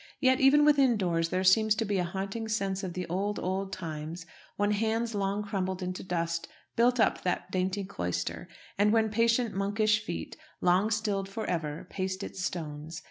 Yet 0.19 0.39
even 0.39 0.65
within 0.65 0.97
doors 0.97 1.29
there 1.29 1.43
seems 1.43 1.75
to 1.75 1.85
be 1.85 1.99
a 1.99 2.03
haunting 2.03 2.47
sense 2.47 2.83
of 2.83 2.93
the 2.93 3.05
old, 3.05 3.37
old 3.37 3.71
times 3.71 4.25
when 4.55 4.71
hands 4.71 5.13
long 5.13 5.43
crumbled 5.43 5.83
into 5.83 6.01
dust 6.03 6.47
built 6.75 6.99
up 6.99 7.21
that 7.21 7.51
dainty 7.51 7.83
cloister, 7.83 8.47
and 8.79 8.91
when 8.91 9.11
patient 9.11 9.53
monkish 9.53 9.99
feet, 10.03 10.37
long 10.59 10.89
stilled 10.89 11.29
for 11.29 11.45
ever, 11.45 11.85
paced 11.87 12.23
its 12.23 12.43
stones. 12.43 12.99